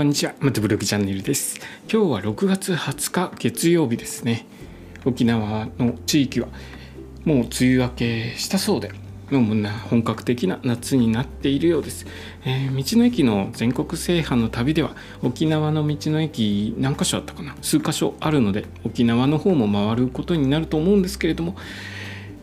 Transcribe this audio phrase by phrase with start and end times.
[0.00, 0.32] こんにちは。
[0.40, 1.60] またブログチャンネルです。
[1.82, 4.46] 今日は6月20日月曜日ですね。
[5.04, 6.48] 沖縄の地域は
[7.26, 8.92] もう梅雨明けしたそうで、
[9.30, 12.06] もう本格的な夏になっているようです、
[12.46, 17.54] えー、道の駅の全国制覇の旅では沖縄の道の駅何箇所あったかな？
[17.60, 21.56] 数箇所あるので沖縄の方も回ることになると思うんですけれども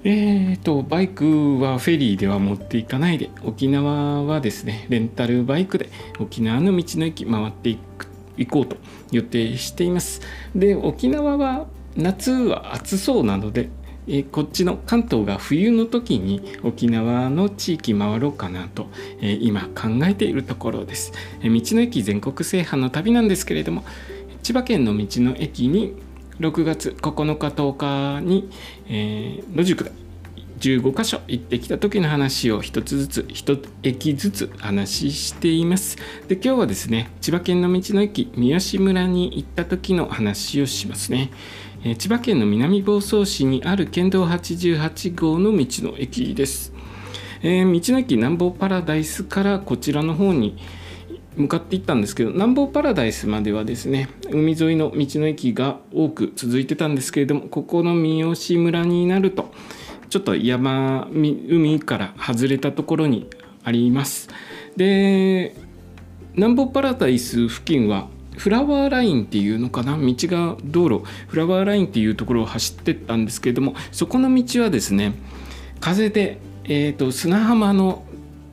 [0.09, 8.07] えーと、バイクはフェリーでは持っていかないで沖縄はですねレンタルバイクで沖縄の道の駅回っていく
[8.37, 8.77] 行こうと
[9.11, 10.21] 予定しています。
[10.55, 11.67] で沖縄は
[11.97, 13.69] 夏は暑そうなので
[14.07, 18.87] えこっちの関東が冬の時に沖縄の地域回ろうかなと、
[19.19, 21.11] え今考えているところです、
[21.43, 23.83] え道の駅全国制覇の旅なんですけれども
[24.41, 25.93] 千葉県の道の駅に
[26.39, 28.49] 6月9日10日に、
[28.87, 29.91] えー、野宿で
[30.59, 35.97] 15箇所行ってきた時の話を一つずつ一駅ずつ話しています。
[36.27, 41.31] で今日はですね千葉県の道の駅三好村に行った時の話をしますね、
[41.83, 46.73] えー、千葉県の南房総市にある県道88号の道の駅です、
[47.43, 50.57] えー、道の駅南房パラダイスからこちらの方に
[51.37, 59.51] 向かっていったんですけど南房パラダイスまではですね海沿いの道の駅が多く続いてたんですけれどもここの三好村になると
[60.09, 63.27] ちょっと山海から外れたところに
[63.63, 64.29] あります。
[64.75, 65.55] で
[66.33, 68.07] 南房パラダイス付近は
[68.37, 69.97] フラワーラインっていうのかな？
[69.97, 71.03] 道が道路。
[71.27, 75.13] フラワーラインっていうところを走ってったんですけれどもそこの道はですね
[75.79, 78.03] 風で、えーと砂浜の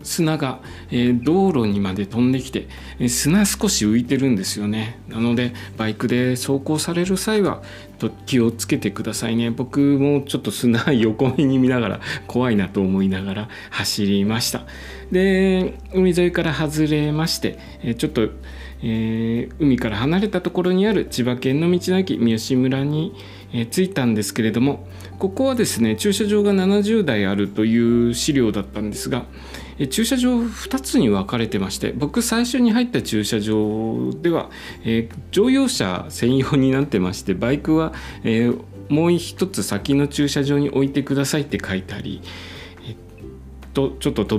[0.05, 0.61] 砂が、
[0.91, 2.69] え、道路にまで飛んできて、
[3.01, 5.01] え砂少し浮いてるんですよね。
[5.09, 7.63] なのでバイクで走行される際は
[7.99, 9.51] と気をつけてくださいね。
[9.51, 14.67] 僕もちょっと砂横目に見ながら怖いなと思いながら走りました。
[15.11, 18.29] で海沿いから外れまして、えちょっと、
[18.83, 23.15] え、海から離れたところにある千葉県の道の駅三好村に、
[23.55, 24.87] え着いたんですけれども
[25.21, 29.27] ここはですね駐車場が70台あるという資料だったんですが
[29.91, 34.51] 駐車場2つに分かれてまして僕最初に入った駐車場では、
[34.85, 37.93] えー、乗用車専用になってましてバイクは、
[38.23, 42.23] えー、もう一つ先の駐車場に置いてくださいって書いてあり、
[42.87, 42.97] えっ
[43.73, 44.39] とちょっと止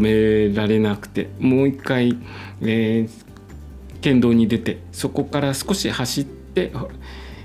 [0.49, 2.17] められなくてもう一回、
[2.61, 3.09] えー、
[4.01, 6.71] 県道に出てそこから少し走って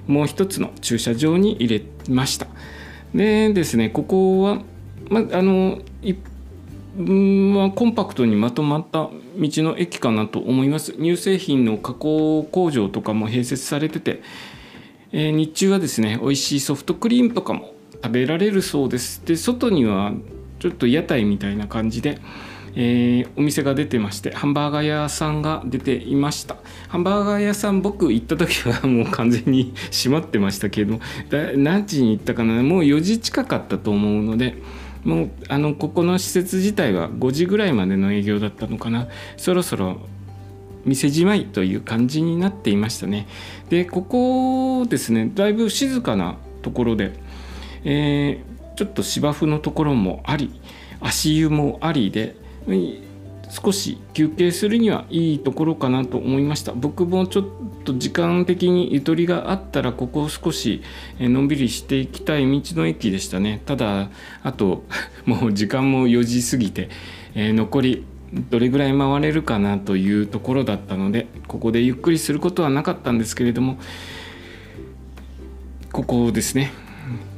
[0.07, 2.47] もう一つの駐車場に入れました。
[3.15, 4.63] でですねここは、
[5.09, 6.17] まあの一
[6.97, 10.93] はコンパクトにまとまった道の駅かなと思います。
[10.93, 14.23] 乳製品の加工工場とかも併設されてて、
[15.13, 19.25] えー、日中はですね美味しいソフトクリームとかも食べられるそうです。
[19.25, 20.13] で外には
[20.59, 22.19] ちょっと屋台みたいな感じで、
[22.75, 26.57] えー、お店が出てましてハンバーガー屋さんが出ていました。
[26.89, 30.99] ハンバーガー屋さん僕行った時はもう完全に閉まってましたけど
[31.57, 34.57] 何時に行ったかなもう4時近かったと思うので
[35.05, 39.09] もうあのここの施設自体は5時ぐらいまでの営業だったのかな。
[39.37, 39.99] そろそろ
[40.85, 43.27] 店じまいという感じになっていましたね。
[43.69, 47.13] でここですねだいぶ静かなところで、
[47.85, 50.61] えー、ちょっと芝生のところもあり
[51.01, 52.37] 足湯もありで
[53.51, 56.73] 少し休憩するにはいいところかなと思いました。
[56.73, 57.45] 僕もちょっ
[57.85, 60.83] と時間的にゆとりがあったらここを少し
[61.19, 63.61] のんびりしていきたい道の駅でしたね。
[63.67, 64.09] ただ
[64.45, 64.85] あと
[65.27, 66.89] もう時間も4時過ぎて、
[67.35, 73.79] えー、残りどれぐらい回れるかなというところだったのでここでゆっくりすることはなかったんですけれども
[75.91, 76.73] ここですね。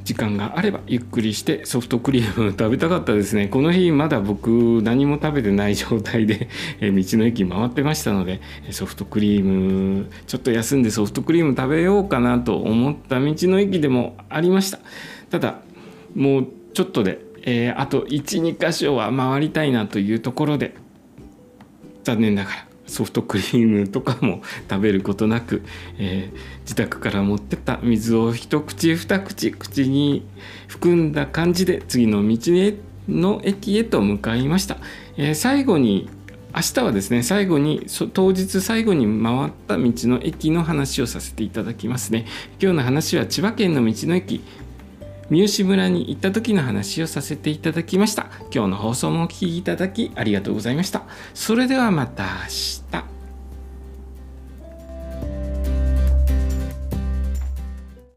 [0.05, 3.49] 時間があればゆっくりしてソフトクリーム食べたかったですね。
[3.49, 6.49] この日まだ僕何も食べてない状態で
[6.81, 8.41] 道の駅回ってましたので
[8.71, 14.81] ソフトクリームちょっと休んでソフトクリーム食べようかなと思った道の駅でもありました。
[15.31, 15.60] ただ
[16.15, 20.74] もうちょっとで、えー、あと12箇所は回りたいなというところで
[22.04, 25.62] 残念ながらソフトクリームとかも食べることなく、
[25.98, 30.27] えー、自宅から持ってった水を一口二口口に
[30.68, 32.74] 含んだ感じで次の道へ
[33.09, 34.77] の駅へと向かいました、
[35.16, 36.09] えー、最後に
[36.54, 42.27] 明日はですね最後に当日最後に回った道の駅の話をさせていただきますね。
[42.60, 44.42] 今日の話は千葉県の道の駅。
[45.33, 48.27] 三好村に行った時の話をさせていただきました。
[48.55, 51.05] 今日の放送もお聴きいただきありがとうございました。
[51.33, 52.29] それではまた明
[53.01, 53.22] 日。